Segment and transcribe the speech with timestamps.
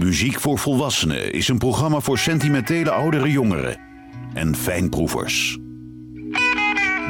[0.00, 3.78] Muziek voor Volwassenen is een programma voor sentimentele oudere jongeren
[4.34, 5.58] en fijnproevers.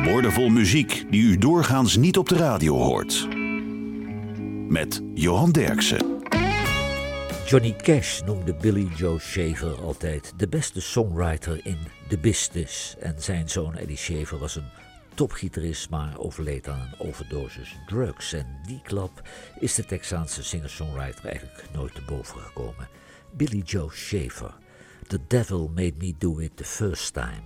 [0.05, 3.29] Woordenvol muziek die u doorgaans niet op de radio hoort.
[4.69, 6.19] Met Johan Derksen.
[7.47, 11.79] Johnny Cash noemde Billy Joe Shaver altijd de beste songwriter in
[12.09, 12.95] de business.
[13.01, 14.69] En zijn zoon Eddie Shaver was een
[15.21, 18.33] topgitarist, maar overleed aan een overdosis drugs.
[18.33, 19.29] En die klap
[19.59, 22.89] is de Texaanse singer-songwriter eigenlijk nooit te boven gekomen.
[23.33, 24.55] Billy Joe Shaver.
[25.07, 27.43] The devil made me do it the first time.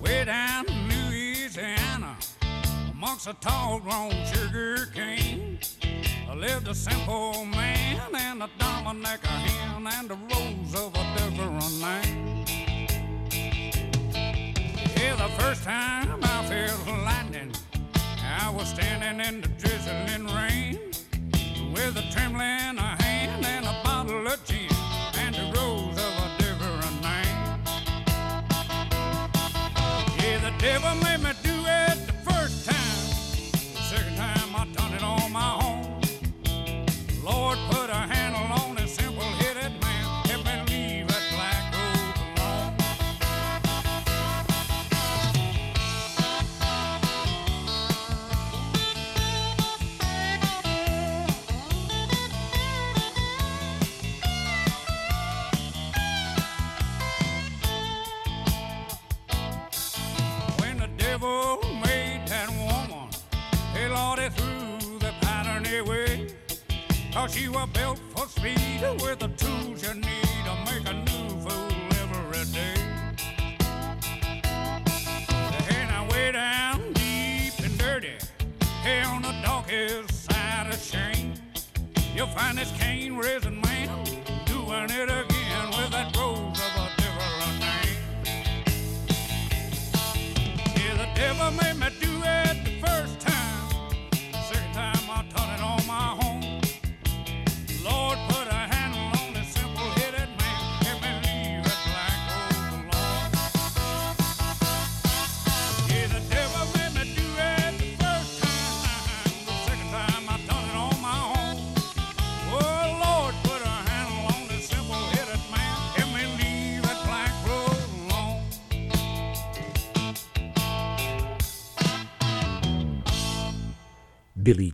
[0.00, 2.16] Way down in Louisiana,
[2.90, 5.58] amongst a tall grown sugar cane,
[6.34, 12.44] lived a simple man and a Dominic hen and a rose of a different name.
[14.96, 17.52] Yeah, the first time I felt lightning,
[18.40, 20.78] I was standing in the drizzling rain
[21.72, 23.05] with a trembling hand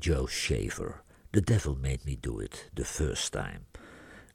[0.02, 1.04] Joe Shaver.
[1.30, 3.60] The Devil Made Me Do It the First Time.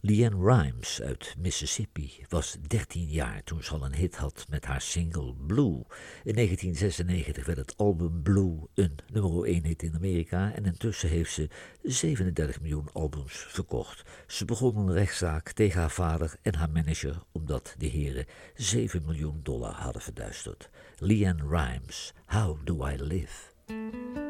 [0.01, 4.81] Leanne Rimes uit Mississippi was 13 jaar toen ze al een hit had met haar
[4.81, 5.83] single Blue.
[6.23, 11.33] In 1996 werd het album Blue een nummer 1 hit in Amerika en intussen heeft
[11.33, 11.49] ze
[11.81, 14.03] 37 miljoen albums verkocht.
[14.27, 19.39] Ze begon een rechtszaak tegen haar vader en haar manager omdat de heren 7 miljoen
[19.43, 20.69] dollar hadden verduisterd.
[20.97, 24.26] Leanne Rimes, How Do I Live?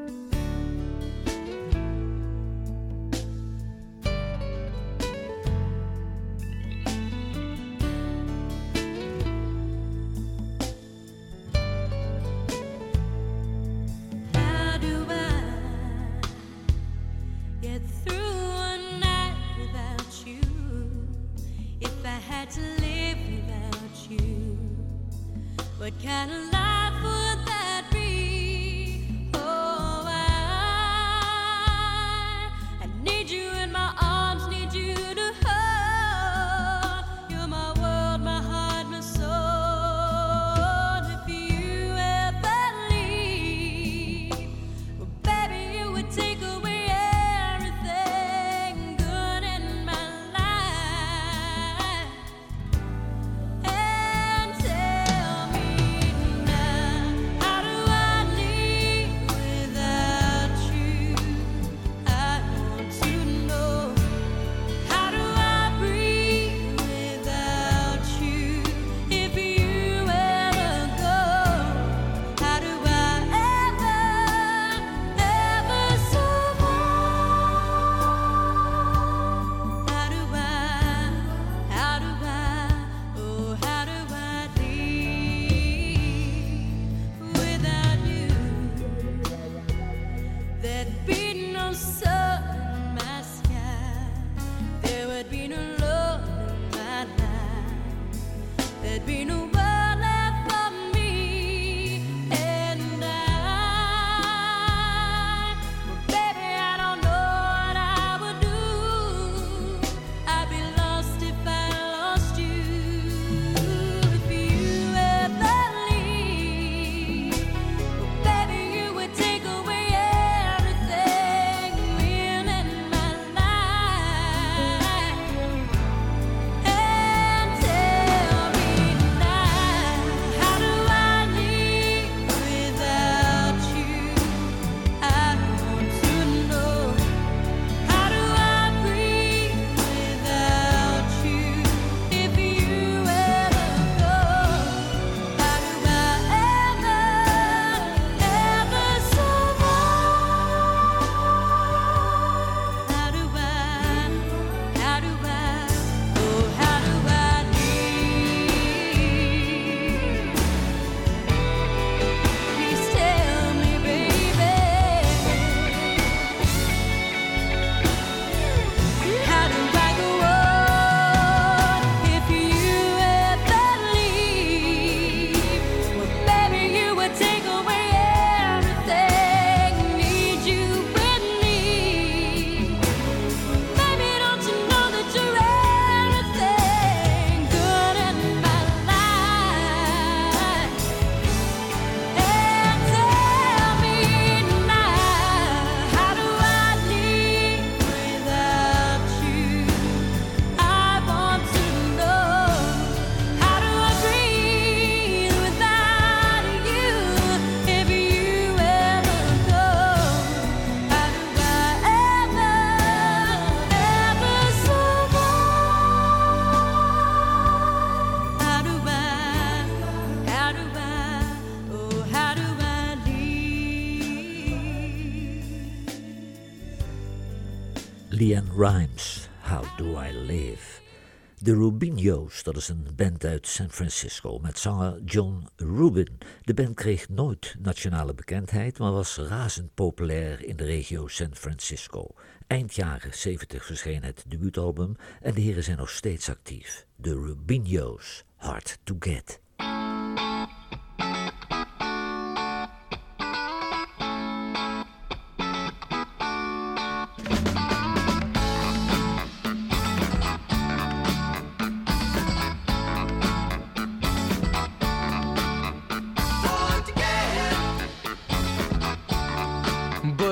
[232.28, 236.18] Dat is een band uit San Francisco met zanger John Rubin.
[236.42, 242.08] De band kreeg nooit nationale bekendheid, maar was razend populair in de regio San Francisco.
[242.48, 246.86] Eind jaren 70 verscheen het debuutalbum en de heren zijn nog steeds actief.
[246.96, 249.40] De Rubino's, Hard to Get.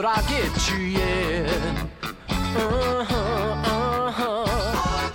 [0.05, 1.49] but I get you yet.
[2.29, 3.15] Uh-huh,
[4.05, 5.11] uh-huh.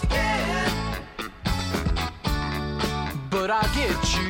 [3.30, 4.29] But I get you.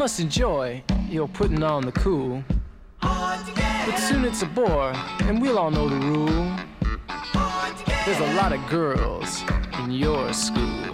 [0.00, 2.42] must enjoy your putting on the cool.
[3.02, 6.56] But soon it's a bore, and we'll all know the rule.
[8.06, 9.42] There's a lot of girls
[9.80, 10.89] in your school.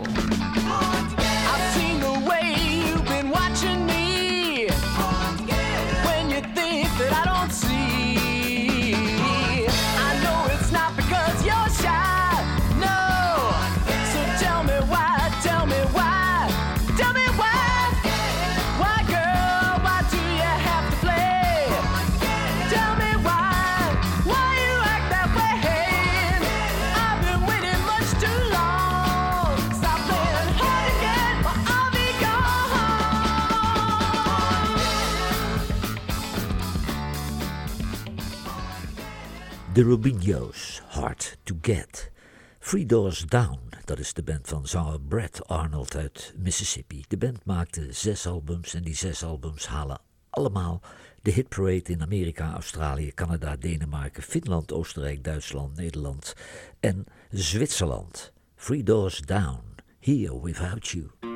[39.77, 42.11] The Rubino's, Hard to Get.
[42.61, 47.05] Three Doors Down, dat is de band van zanger Brad Arnold uit Mississippi.
[47.09, 50.81] De band maakte zes albums en die zes albums halen allemaal
[51.23, 56.35] de hitparade in Amerika, Australië, Canada, Denemarken, Finland, Oostenrijk, Duitsland, Nederland
[56.81, 58.33] en Zwitserland.
[58.55, 59.63] Three Doors Down,
[60.01, 61.36] Here Without You.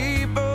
[0.00, 0.49] people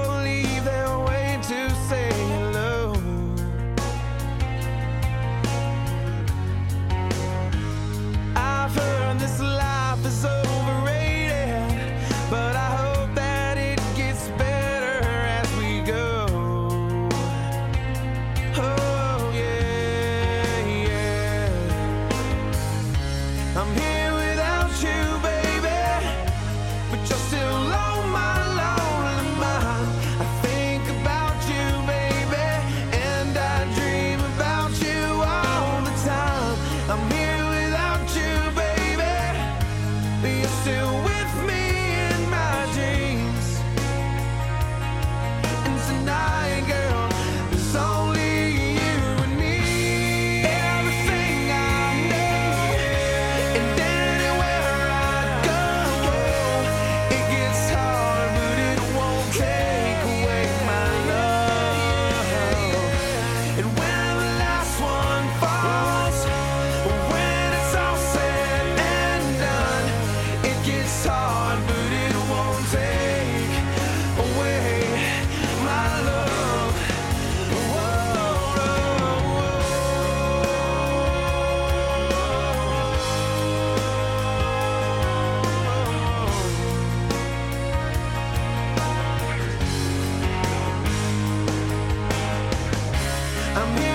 [93.57, 93.94] I'm here.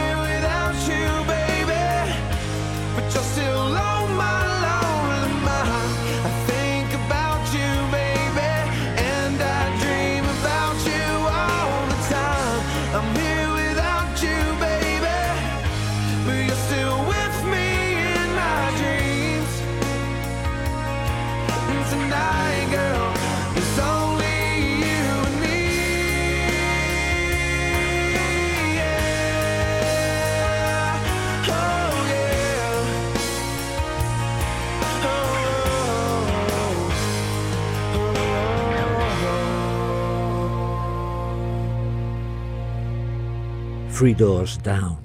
[44.01, 44.99] Three Doors Down,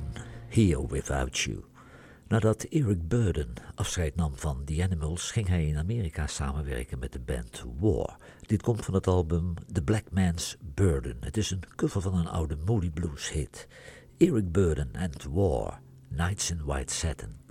[0.47, 1.65] Here Without You.
[2.27, 7.19] Nadat Eric Burden afscheid nam van The Animals, ging hij in Amerika samenwerken met de
[7.19, 8.17] band War.
[8.41, 11.17] Dit komt van het album The Black Man's Burden.
[11.19, 13.67] Het is een cover van een oude Moody Blues hit.
[14.17, 17.44] Eric Burden and War, Nights in White Satin.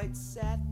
[0.00, 0.69] White satin.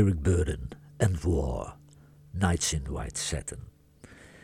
[0.00, 1.74] Eric Burden and War,
[2.30, 3.58] Nights in White Satin.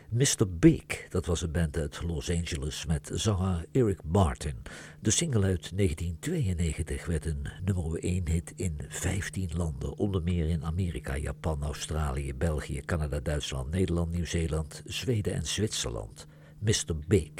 [0.09, 0.45] Mr.
[0.59, 4.55] Big, dat was een band uit Los Angeles met zanger Eric Martin.
[4.99, 10.65] De single uit 1992 werd een nummer 1 hit in 15 landen, onder meer in
[10.65, 16.27] Amerika, Japan, Australië, België, Canada, Duitsland, Nederland, Nieuw-Zeeland, Zweden en Zwitserland.
[16.59, 16.95] Mr.
[17.07, 17.31] Big,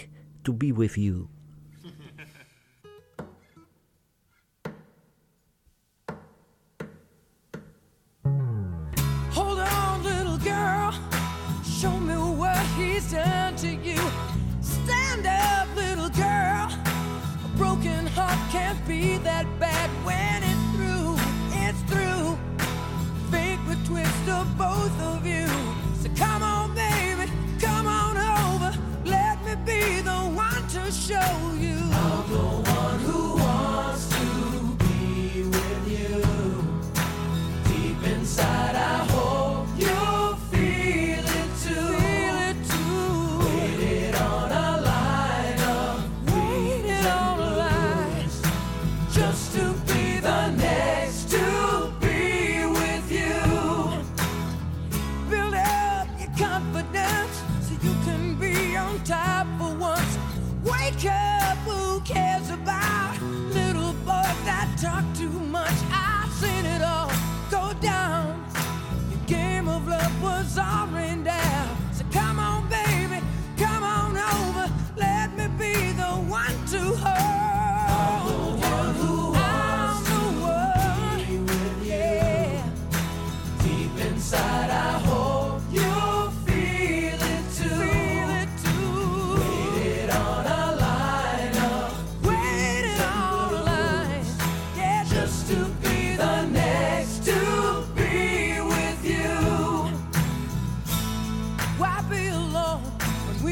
[0.42, 1.28] To Be With You.
[13.00, 13.12] He's
[13.62, 14.00] to you.
[14.62, 16.68] Stand up, little girl.
[17.46, 21.16] A broken heart can't be that bad when it's through.
[21.64, 22.38] It's through.
[23.32, 25.48] Fate would twist of both of you.
[26.02, 28.72] So come on, baby, come on over.
[29.06, 31.78] Let me be the one to show you.
[32.04, 34.26] I'm the one who wants to
[34.86, 36.24] be with you.
[37.70, 38.97] Deep inside, I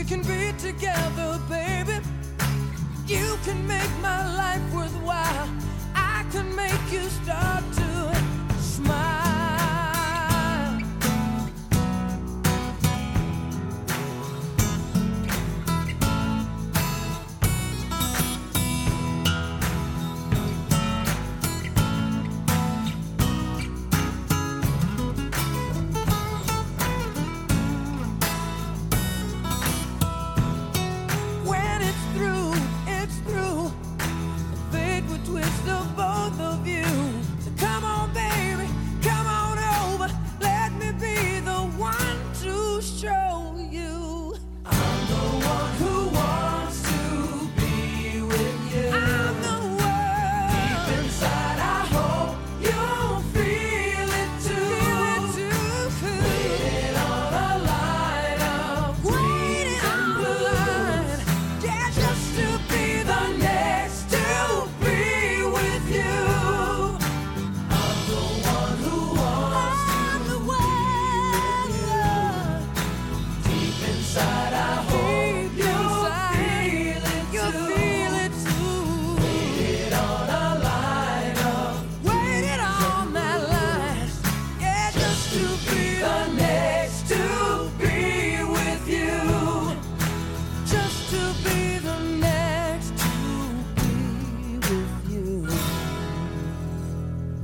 [0.08, 2.00] can be together, baby?
[3.08, 5.50] You can make my life worthwhile.
[5.96, 7.64] I can make you start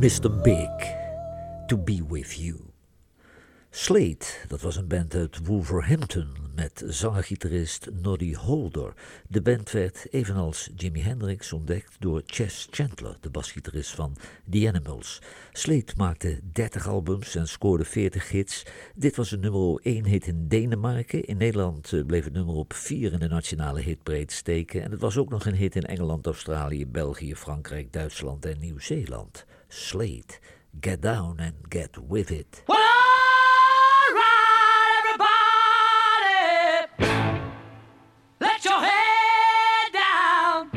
[0.01, 0.31] Mr.
[0.41, 0.95] Big,
[1.67, 2.55] To Be With You.
[3.69, 8.93] Slate, dat was een band uit Wolverhampton met zangergitarist Noddy Holder.
[9.27, 14.15] De band werd evenals Jimi Hendrix ontdekt door Chess Chandler, de basgitarist van
[14.49, 15.21] The Animals.
[15.51, 18.65] Slate maakte 30 albums en scoorde 40 hits.
[18.95, 21.25] Dit was een nummer 1 hit in Denemarken.
[21.25, 24.83] In Nederland eh, bleef het nummer op 4 in de nationale hitbreed steken.
[24.83, 29.45] En het was ook nog een hit in Engeland, Australië, België, Frankrijk, Duitsland en Nieuw-Zeeland.
[29.71, 30.39] Slate,
[30.81, 32.61] Get Down and Get With It.
[32.67, 35.31] Well, all right, everybody,
[38.41, 40.69] let your head down.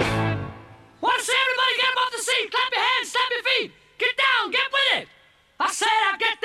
[1.26, 2.50] Everybody get up off the seat?
[2.50, 3.72] Clap your hands, your feet.
[3.98, 5.09] Get down, get with it.
[5.59, 6.43] I said, I get down, get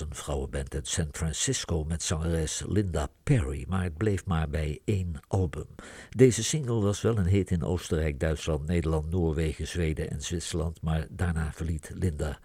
[0.00, 5.20] een vrouwenband uit San Francisco met zangeres Linda Perry, maar het bleef maar bij één
[5.28, 5.66] album.
[6.10, 11.06] Deze single was wel een hit in Oostenrijk, Duitsland, Nederland, Noorwegen, Zweden en Zwitserland, maar
[11.10, 12.38] daarna verliet Linda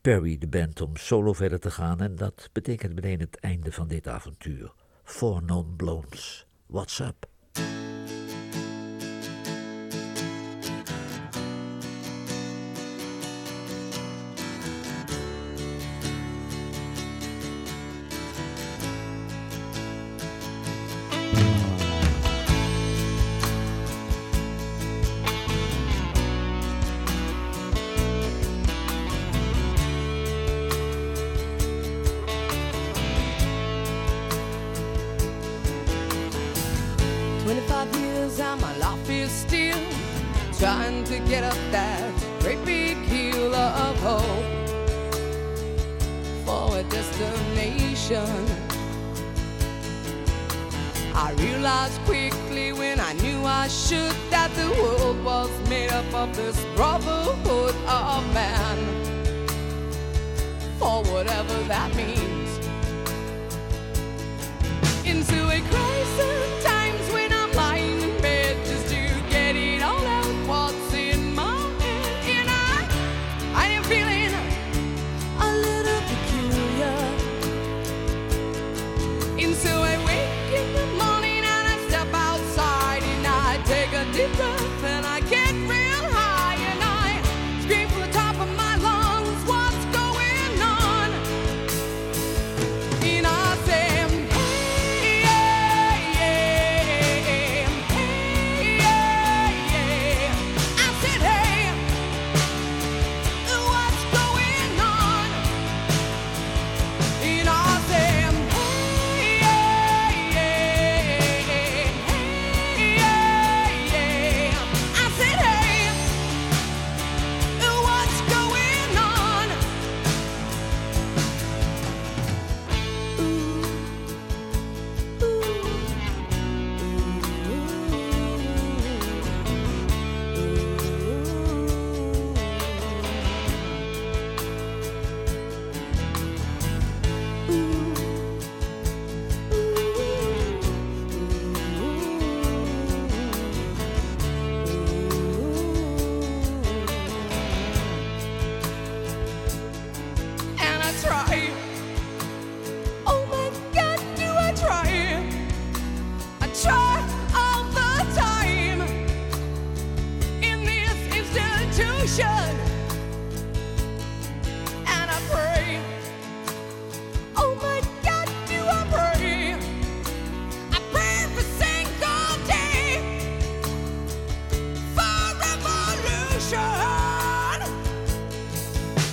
[0.00, 3.88] Perry de band om solo verder te gaan en dat betekent meteen het einde van
[3.88, 4.72] dit avontuur.
[5.04, 7.35] For Non Blondes, What's Up?
[84.26, 84.75] deeper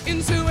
[0.05, 0.42] into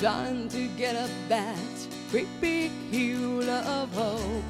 [0.00, 1.58] trying to get up that
[2.10, 2.70] great big
[3.66, 4.44] of hope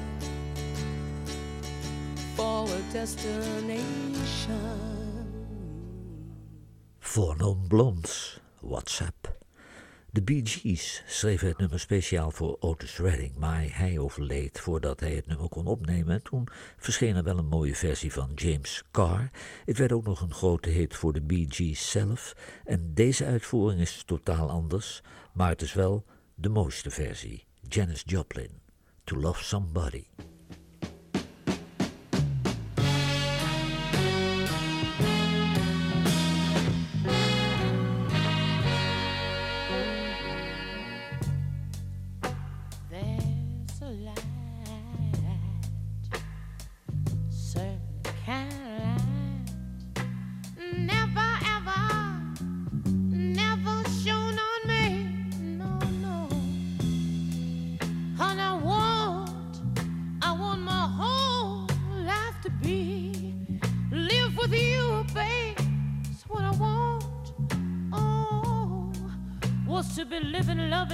[2.37, 3.83] for a destination.
[6.99, 9.39] Voornoom Blondes, WhatsApp.
[10.13, 15.15] De Bee Gees schreven het nummer speciaal voor Otis Redding, maar hij overleed voordat hij
[15.15, 16.23] het nummer kon opnemen.
[16.23, 19.29] Toen verscheen er wel een mooie versie van James Carr.
[19.65, 22.35] Het werd ook nog een grote hit voor de Bee Gees zelf.
[22.65, 25.01] En deze uitvoering is totaal anders,
[25.33, 27.45] maar het is wel de mooiste versie.
[27.67, 28.61] Janis Joplin,
[29.03, 30.05] To Love Somebody.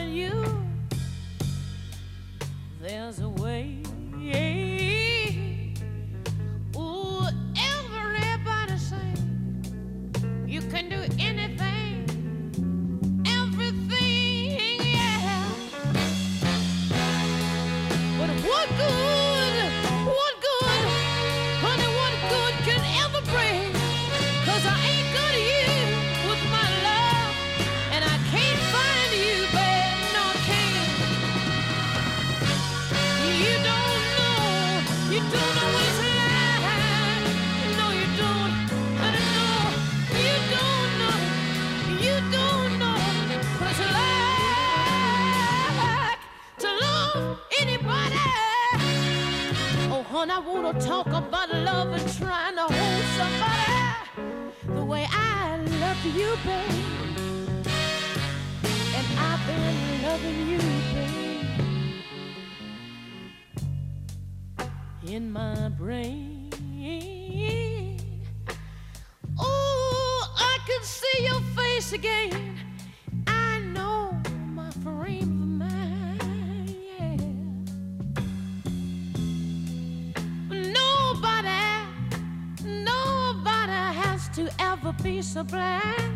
[0.07, 0.31] You
[2.81, 3.77] there's a way.
[7.59, 8.97] Everybody say
[10.45, 11.66] you can do anything,
[50.17, 56.05] Honey, I wanna talk about love and trying to hold somebody the way I love
[56.05, 57.67] you, babe.
[58.97, 60.57] And I've been loving you,
[60.95, 61.45] babe.
[65.07, 66.49] in my brain.
[69.39, 72.66] Oh, I can see your face again.
[85.07, 86.11] Be so blind.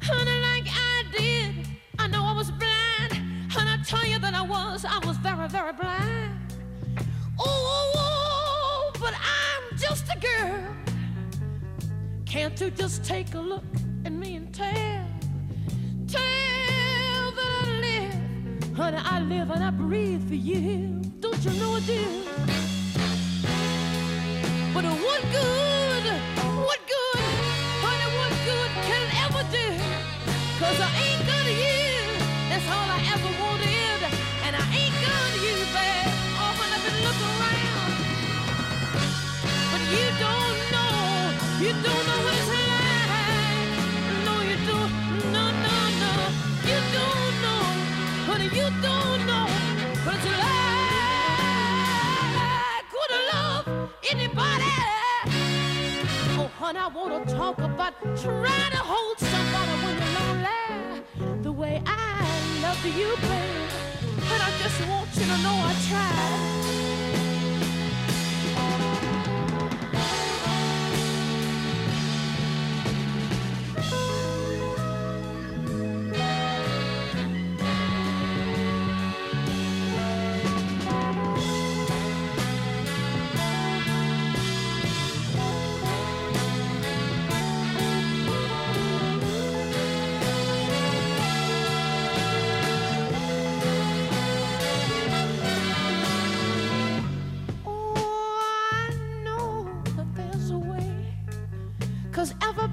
[0.00, 1.66] Honey, like I did.
[1.98, 3.12] I know I was blind.
[3.58, 6.32] And I tell you that I was, I was very, very blind.
[7.38, 10.64] Oh, but I'm just a girl.
[12.24, 13.68] Can't you just take a look
[14.06, 15.06] at me and tell?
[16.16, 21.02] Tell that I live, honey, I live and I breathe for you.
[21.20, 22.04] Don't you know I do?
[24.72, 26.31] But good, what good,
[30.62, 31.90] Cause I ain't got you,
[32.48, 34.00] that's all I ever wanted.
[34.46, 36.10] And I ain't got you, babe.
[37.22, 37.92] Around.
[39.72, 40.94] But you don't know,
[41.64, 42.46] you don't know like.
[44.26, 44.92] No, you don't,
[45.34, 46.12] no, no, no.
[46.70, 47.62] You don't know,
[48.28, 49.46] honey, you don't know
[50.04, 50.54] what it's like.
[52.92, 53.12] Could
[54.12, 54.70] anybody?
[56.38, 59.91] Oh, honey, I wanna talk about trying to hold somebody
[61.62, 62.26] way I
[62.60, 63.70] love you, babe.
[64.28, 67.21] But I just want you to know I tried.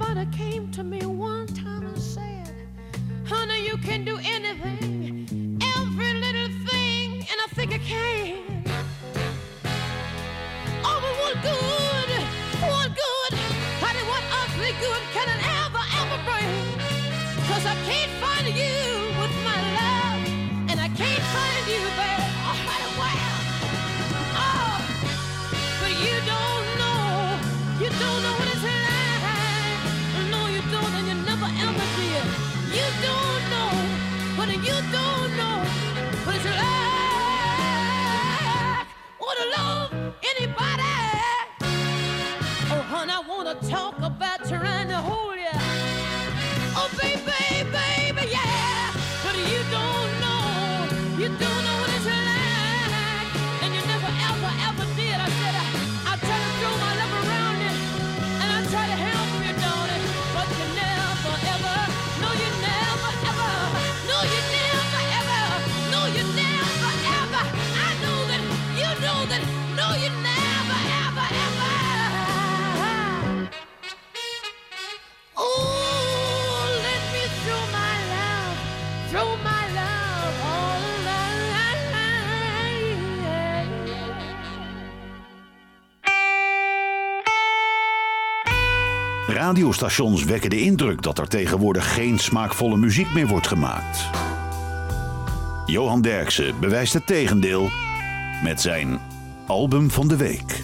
[0.02, 2.54] Everybody came to me one time and said,
[3.26, 4.29] Honey, you can do anything,
[89.30, 94.10] Radiostations wekken de indruk dat er tegenwoordig geen smaakvolle muziek meer wordt gemaakt.
[95.66, 97.70] Johan Derksen bewijst het tegendeel
[98.44, 99.00] met zijn
[99.48, 100.64] album van de week.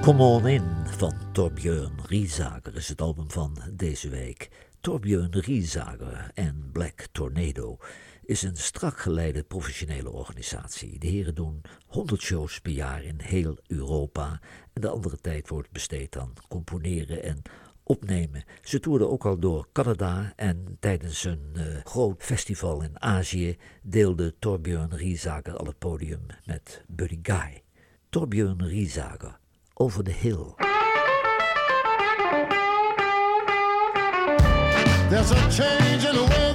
[0.00, 4.48] Come On In van Torbjörn Riesager is het album van deze week.
[4.80, 7.78] Torbjörn Riesager en Black Tornado
[8.30, 10.98] is een strak geleide professionele organisatie.
[10.98, 14.40] De heren doen 100 shows per jaar in heel Europa
[14.72, 17.42] en de andere tijd wordt besteed aan componeren en
[17.82, 18.44] opnemen.
[18.62, 24.34] Ze toerden ook al door Canada en tijdens een uh, groot festival in Azië deelde
[24.38, 27.62] Torbjörn Riesager al het podium met Buddy Guy.
[28.08, 29.38] Torbjörn Riesager,
[29.74, 30.54] Over the Hill.
[35.08, 36.49] There's a change in the.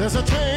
[0.00, 0.49] There's a change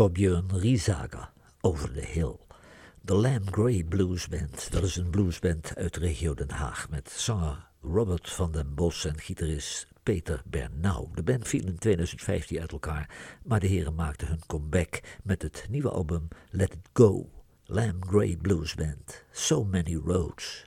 [0.00, 1.28] Torbjörn Riesager,
[1.60, 2.38] Over the Hill.
[3.00, 7.10] De Lamb Gray Blues Band, dat is een bluesband uit de regio Den Haag met
[7.10, 11.08] zanger Robert van den Bos en gitarist Peter Bernau.
[11.14, 13.10] De band viel in 2015 uit elkaar,
[13.44, 17.30] maar de heren maakten hun comeback met het nieuwe album Let It Go.
[17.64, 20.66] Lamb Gray Blues Band, So Many Roads.